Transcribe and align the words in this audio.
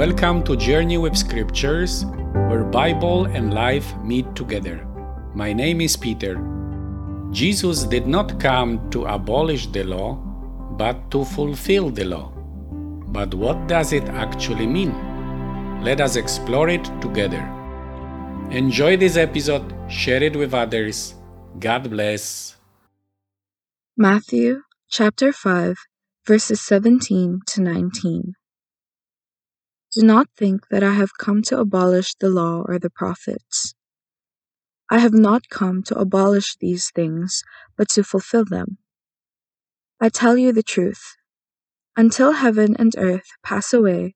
Welcome 0.00 0.44
to 0.44 0.56
Journey 0.56 0.96
with 0.96 1.14
Scriptures, 1.14 2.06
where 2.48 2.64
Bible 2.64 3.26
and 3.26 3.52
life 3.52 3.94
meet 3.98 4.34
together. 4.34 4.82
My 5.34 5.52
name 5.52 5.82
is 5.82 5.94
Peter. 5.94 6.40
Jesus 7.32 7.84
did 7.84 8.06
not 8.06 8.40
come 8.40 8.88
to 8.92 9.04
abolish 9.04 9.66
the 9.66 9.84
law, 9.84 10.14
but 10.78 11.10
to 11.10 11.26
fulfill 11.26 11.90
the 11.90 12.06
law. 12.06 12.32
But 13.12 13.34
what 13.34 13.68
does 13.68 13.92
it 13.92 14.04
actually 14.04 14.66
mean? 14.66 14.94
Let 15.84 16.00
us 16.00 16.16
explore 16.16 16.70
it 16.70 16.84
together. 17.02 17.44
Enjoy 18.50 18.96
this 18.96 19.18
episode, 19.18 19.70
share 19.90 20.22
it 20.22 20.34
with 20.34 20.54
others. 20.54 21.12
God 21.58 21.90
bless. 21.90 22.56
Matthew 23.98 24.62
chapter 24.88 25.30
5, 25.30 25.76
verses 26.26 26.62
17 26.62 27.40
to 27.48 27.60
19. 27.60 28.32
Do 29.92 30.06
not 30.06 30.28
think 30.36 30.68
that 30.70 30.84
I 30.84 30.92
have 30.92 31.18
come 31.18 31.42
to 31.42 31.58
abolish 31.58 32.14
the 32.14 32.28
law 32.28 32.62
or 32.68 32.78
the 32.78 32.90
prophets. 32.90 33.74
I 34.88 34.98
have 34.98 35.12
not 35.12 35.48
come 35.48 35.82
to 35.84 35.98
abolish 35.98 36.56
these 36.56 36.90
things, 36.90 37.42
but 37.76 37.88
to 37.90 38.04
fulfill 38.04 38.44
them. 38.44 38.78
I 40.00 40.08
tell 40.08 40.36
you 40.36 40.52
the 40.52 40.62
truth. 40.62 41.16
Until 41.96 42.32
heaven 42.32 42.76
and 42.78 42.94
earth 42.96 43.28
pass 43.42 43.72
away, 43.72 44.14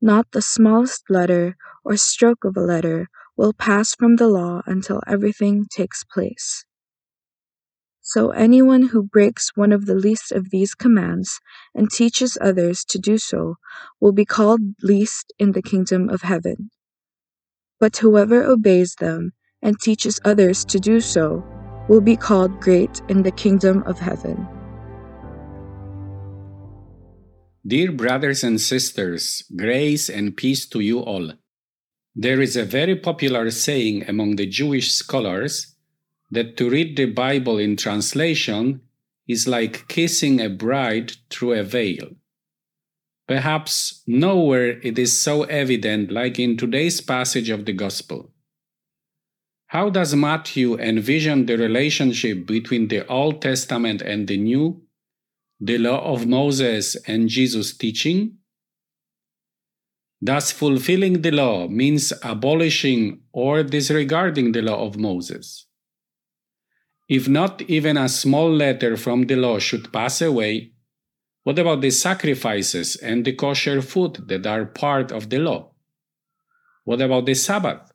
not 0.00 0.30
the 0.32 0.42
smallest 0.42 1.08
letter 1.08 1.56
or 1.84 1.96
stroke 1.96 2.44
of 2.44 2.56
a 2.56 2.60
letter 2.60 3.08
will 3.36 3.54
pass 3.54 3.94
from 3.94 4.16
the 4.16 4.28
law 4.28 4.62
until 4.66 5.00
everything 5.06 5.66
takes 5.70 6.04
place. 6.04 6.66
So 8.06 8.32
anyone 8.32 8.88
who 8.88 9.02
breaks 9.02 9.52
one 9.54 9.72
of 9.72 9.86
the 9.86 9.94
least 9.94 10.30
of 10.30 10.50
these 10.50 10.74
commands 10.74 11.40
and 11.74 11.90
teaches 11.90 12.36
others 12.38 12.84
to 12.90 12.98
do 12.98 13.16
so 13.16 13.54
will 13.98 14.12
be 14.12 14.26
called 14.26 14.60
least 14.82 15.32
in 15.38 15.52
the 15.52 15.62
kingdom 15.62 16.10
of 16.10 16.20
heaven. 16.20 16.70
But 17.80 17.96
whoever 17.96 18.44
obeys 18.44 18.96
them 18.96 19.32
and 19.62 19.80
teaches 19.80 20.20
others 20.22 20.66
to 20.66 20.78
do 20.78 21.00
so 21.00 21.42
will 21.88 22.02
be 22.02 22.14
called 22.14 22.60
great 22.60 23.00
in 23.08 23.22
the 23.22 23.32
kingdom 23.32 23.82
of 23.86 23.98
heaven. 23.98 24.46
Dear 27.66 27.90
brothers 27.90 28.44
and 28.44 28.60
sisters, 28.60 29.42
grace 29.56 30.10
and 30.10 30.36
peace 30.36 30.68
to 30.68 30.80
you 30.80 31.00
all. 31.00 31.32
There 32.14 32.42
is 32.42 32.54
a 32.54 32.66
very 32.66 32.96
popular 32.96 33.50
saying 33.50 34.04
among 34.06 34.36
the 34.36 34.46
Jewish 34.46 34.92
scholars 34.92 35.73
that 36.34 36.56
to 36.58 36.70
read 36.70 36.96
the 36.96 37.06
Bible 37.06 37.58
in 37.58 37.76
translation 37.76 38.80
is 39.26 39.48
like 39.48 39.88
kissing 39.88 40.40
a 40.40 40.48
bride 40.48 41.12
through 41.30 41.54
a 41.54 41.62
veil. 41.62 42.10
Perhaps 43.26 44.02
nowhere 44.06 44.78
it 44.80 44.98
is 44.98 45.18
so 45.18 45.44
evident 45.44 46.10
like 46.10 46.38
in 46.38 46.56
today's 46.56 47.00
passage 47.00 47.48
of 47.48 47.64
the 47.64 47.72
Gospel. 47.72 48.30
How 49.68 49.88
does 49.88 50.14
Matthew 50.14 50.78
envision 50.78 51.46
the 51.46 51.56
relationship 51.56 52.46
between 52.46 52.88
the 52.88 53.06
Old 53.08 53.40
Testament 53.40 54.02
and 54.02 54.28
the 54.28 54.36
New, 54.36 54.82
the 55.58 55.78
law 55.78 56.12
of 56.12 56.26
Moses 56.26 56.96
and 57.08 57.28
Jesus' 57.28 57.76
teaching? 57.76 58.38
Does 60.22 60.52
fulfilling 60.52 61.22
the 61.22 61.32
law 61.32 61.66
means 61.66 62.12
abolishing 62.22 63.22
or 63.32 63.62
disregarding 63.62 64.52
the 64.52 64.62
law 64.62 64.86
of 64.86 64.98
Moses? 64.98 65.66
If 67.08 67.28
not 67.28 67.62
even 67.62 67.96
a 67.96 68.08
small 68.08 68.50
letter 68.50 68.96
from 68.96 69.26
the 69.26 69.36
law 69.36 69.58
should 69.58 69.92
pass 69.92 70.22
away, 70.22 70.72
what 71.42 71.58
about 71.58 71.82
the 71.82 71.90
sacrifices 71.90 72.96
and 72.96 73.24
the 73.24 73.34
kosher 73.34 73.82
food 73.82 74.28
that 74.28 74.46
are 74.46 74.64
part 74.64 75.12
of 75.12 75.28
the 75.28 75.38
law? 75.38 75.72
What 76.84 77.02
about 77.02 77.26
the 77.26 77.34
Sabbath? 77.34 77.92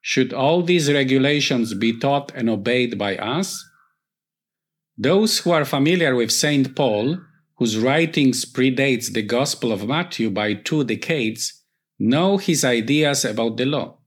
Should 0.00 0.32
all 0.32 0.62
these 0.62 0.92
regulations 0.92 1.74
be 1.74 1.98
taught 1.98 2.32
and 2.34 2.48
obeyed 2.48 2.98
by 2.98 3.16
us? 3.16 3.64
Those 4.96 5.38
who 5.40 5.50
are 5.50 5.64
familiar 5.64 6.14
with 6.14 6.30
St. 6.30 6.76
Paul, 6.76 7.18
whose 7.56 7.78
writings 7.78 8.44
predates 8.44 9.12
the 9.12 9.22
Gospel 9.22 9.72
of 9.72 9.88
Matthew 9.88 10.30
by 10.30 10.54
two 10.54 10.84
decades, 10.84 11.62
know 11.98 12.36
his 12.36 12.64
ideas 12.64 13.24
about 13.24 13.56
the 13.56 13.66
law. 13.66 13.98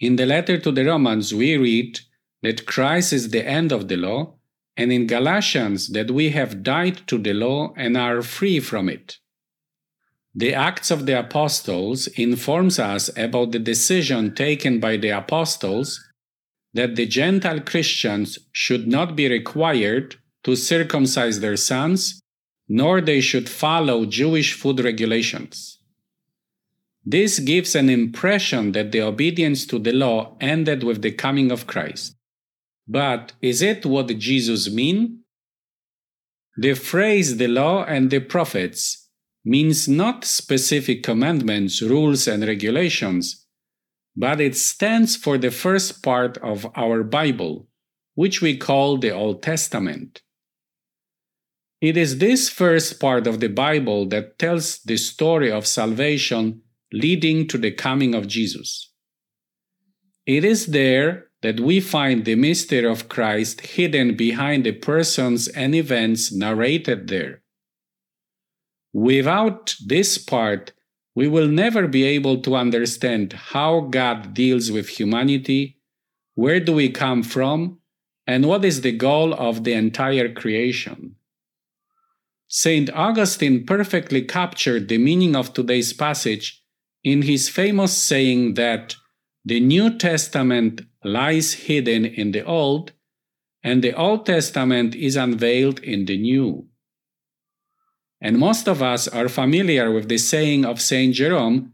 In 0.00 0.16
the 0.16 0.26
letter 0.26 0.58
to 0.58 0.72
the 0.72 0.84
Romans, 0.84 1.34
we 1.34 1.56
read 1.56 2.00
that 2.42 2.66
Christ 2.66 3.12
is 3.12 3.30
the 3.30 3.46
end 3.46 3.72
of 3.72 3.88
the 3.88 3.96
law, 3.96 4.34
and 4.76 4.92
in 4.92 5.06
Galatians 5.06 5.88
that 5.88 6.10
we 6.10 6.30
have 6.30 6.62
died 6.62 7.06
to 7.08 7.18
the 7.18 7.32
law 7.32 7.72
and 7.76 7.96
are 7.96 8.22
free 8.22 8.60
from 8.60 8.88
it. 8.88 9.18
The 10.34 10.54
Acts 10.54 10.92
of 10.92 11.06
the 11.06 11.18
Apostles 11.18 12.06
informs 12.08 12.78
us 12.78 13.10
about 13.16 13.50
the 13.50 13.58
decision 13.58 14.34
taken 14.34 14.78
by 14.78 14.96
the 14.96 15.08
apostles 15.08 16.00
that 16.74 16.94
the 16.94 17.06
Gentile 17.06 17.60
Christians 17.60 18.38
should 18.52 18.86
not 18.86 19.16
be 19.16 19.28
required 19.28 20.16
to 20.44 20.54
circumcise 20.54 21.40
their 21.40 21.56
sons, 21.56 22.20
nor 22.68 23.00
they 23.00 23.20
should 23.20 23.48
follow 23.48 24.04
Jewish 24.04 24.52
food 24.52 24.78
regulations. 24.78 25.80
This 27.04 27.38
gives 27.38 27.74
an 27.74 27.88
impression 27.88 28.72
that 28.72 28.92
the 28.92 29.00
obedience 29.00 29.66
to 29.66 29.78
the 29.78 29.92
law 29.92 30.36
ended 30.40 30.84
with 30.84 31.02
the 31.02 31.10
coming 31.10 31.50
of 31.50 31.66
Christ. 31.66 32.14
But 32.88 33.34
is 33.42 33.60
it 33.60 33.84
what 33.84 34.06
Jesus 34.18 34.70
mean? 34.70 35.20
The 36.56 36.74
phrase 36.74 37.36
the 37.36 37.48
law 37.48 37.84
and 37.84 38.10
the 38.10 38.20
prophets 38.20 39.08
means 39.44 39.86
not 39.86 40.24
specific 40.24 41.02
commandments, 41.02 41.82
rules, 41.82 42.26
and 42.26 42.42
regulations, 42.42 43.46
but 44.16 44.40
it 44.40 44.56
stands 44.56 45.16
for 45.16 45.38
the 45.38 45.50
first 45.50 46.02
part 46.02 46.38
of 46.38 46.66
our 46.74 47.04
Bible, 47.04 47.68
which 48.14 48.40
we 48.40 48.56
call 48.56 48.96
the 48.96 49.10
Old 49.12 49.42
Testament. 49.42 50.22
It 51.80 51.96
is 51.96 52.18
this 52.18 52.48
first 52.48 52.98
part 52.98 53.26
of 53.28 53.38
the 53.38 53.48
Bible 53.48 54.06
that 54.08 54.38
tells 54.38 54.80
the 54.80 54.96
story 54.96 55.52
of 55.52 55.66
salvation 55.66 56.62
leading 56.92 57.46
to 57.48 57.58
the 57.58 57.70
coming 57.70 58.14
of 58.14 58.26
Jesus. 58.26 58.92
It 60.26 60.44
is 60.44 60.66
there 60.66 61.27
that 61.42 61.60
we 61.60 61.80
find 61.80 62.24
the 62.24 62.34
mystery 62.34 62.84
of 62.84 63.08
Christ 63.08 63.60
hidden 63.60 64.16
behind 64.16 64.64
the 64.64 64.72
persons 64.72 65.48
and 65.48 65.74
events 65.74 66.32
narrated 66.32 67.08
there. 67.08 67.42
Without 68.92 69.76
this 69.84 70.18
part, 70.18 70.72
we 71.14 71.28
will 71.28 71.48
never 71.48 71.86
be 71.86 72.04
able 72.04 72.40
to 72.42 72.56
understand 72.56 73.32
how 73.32 73.80
God 73.80 74.34
deals 74.34 74.70
with 74.70 74.88
humanity, 74.88 75.78
where 76.34 76.60
do 76.60 76.72
we 76.72 76.90
come 76.90 77.22
from, 77.22 77.78
and 78.26 78.46
what 78.46 78.64
is 78.64 78.80
the 78.80 78.92
goal 78.92 79.34
of 79.34 79.64
the 79.64 79.72
entire 79.72 80.32
creation. 80.32 81.16
St. 82.48 82.90
Augustine 82.90 83.66
perfectly 83.66 84.22
captured 84.22 84.88
the 84.88 84.98
meaning 84.98 85.36
of 85.36 85.52
today's 85.52 85.92
passage 85.92 86.62
in 87.04 87.22
his 87.22 87.48
famous 87.48 87.96
saying 87.96 88.54
that 88.54 88.96
the 89.48 89.60
New 89.60 89.96
Testament 89.96 90.82
lies 91.02 91.54
hidden 91.54 92.04
in 92.04 92.32
the 92.32 92.44
Old, 92.44 92.92
and 93.62 93.82
the 93.82 93.94
Old 93.94 94.26
Testament 94.26 94.94
is 94.94 95.16
unveiled 95.16 95.80
in 95.80 96.04
the 96.04 96.18
New. 96.18 96.66
And 98.20 98.38
most 98.38 98.68
of 98.68 98.82
us 98.82 99.08
are 99.08 99.28
familiar 99.30 99.90
with 99.90 100.10
the 100.10 100.18
saying 100.18 100.66
of 100.66 100.82
St. 100.82 101.14
Jerome 101.14 101.72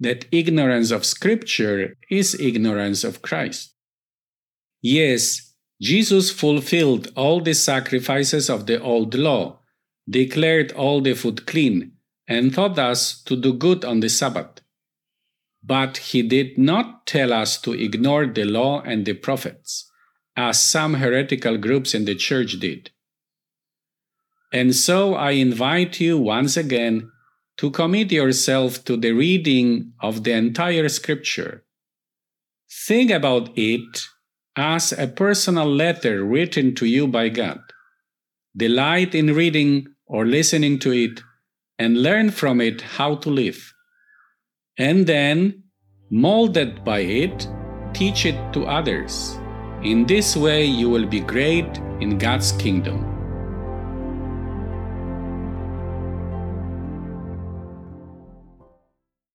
that 0.00 0.26
ignorance 0.32 0.90
of 0.90 1.04
Scripture 1.04 1.96
is 2.10 2.34
ignorance 2.40 3.04
of 3.04 3.22
Christ. 3.22 3.72
Yes, 4.80 5.54
Jesus 5.80 6.32
fulfilled 6.32 7.12
all 7.14 7.40
the 7.40 7.54
sacrifices 7.54 8.50
of 8.50 8.66
the 8.66 8.82
old 8.82 9.14
law, 9.14 9.60
declared 10.10 10.72
all 10.72 11.00
the 11.00 11.14
food 11.14 11.46
clean, 11.46 11.92
and 12.26 12.52
taught 12.52 12.80
us 12.80 13.22
to 13.22 13.36
do 13.36 13.52
good 13.52 13.84
on 13.84 14.00
the 14.00 14.08
Sabbath. 14.08 14.61
But 15.62 15.96
he 15.98 16.22
did 16.22 16.58
not 16.58 17.06
tell 17.06 17.32
us 17.32 17.60
to 17.62 17.72
ignore 17.72 18.26
the 18.26 18.44
law 18.44 18.82
and 18.82 19.04
the 19.04 19.14
prophets, 19.14 19.90
as 20.36 20.60
some 20.60 20.94
heretical 20.94 21.56
groups 21.56 21.94
in 21.94 22.04
the 22.04 22.16
church 22.16 22.58
did. 22.58 22.90
And 24.52 24.74
so 24.74 25.14
I 25.14 25.32
invite 25.32 26.00
you 26.00 26.18
once 26.18 26.56
again 26.56 27.10
to 27.58 27.70
commit 27.70 28.10
yourself 28.10 28.84
to 28.84 28.96
the 28.96 29.12
reading 29.12 29.92
of 30.00 30.24
the 30.24 30.32
entire 30.32 30.88
scripture. 30.88 31.64
Think 32.86 33.10
about 33.10 33.50
it 33.56 34.06
as 34.56 34.92
a 34.92 35.06
personal 35.06 35.66
letter 35.66 36.24
written 36.24 36.74
to 36.74 36.86
you 36.86 37.06
by 37.06 37.28
God. 37.28 37.60
Delight 38.56 39.14
in 39.14 39.34
reading 39.34 39.86
or 40.06 40.26
listening 40.26 40.78
to 40.80 40.92
it 40.92 41.20
and 41.78 42.02
learn 42.02 42.30
from 42.30 42.60
it 42.60 42.82
how 42.82 43.14
to 43.16 43.30
live 43.30 43.72
and 44.78 45.06
then, 45.06 45.62
molded 46.10 46.84
by 46.84 47.00
it, 47.00 47.48
teach 47.92 48.24
it 48.26 48.52
to 48.52 48.64
others. 48.66 49.38
In 49.82 50.06
this 50.06 50.36
way, 50.36 50.64
you 50.64 50.88
will 50.88 51.06
be 51.06 51.20
great 51.20 51.78
in 52.00 52.18
God's 52.18 52.52
kingdom. 52.52 53.11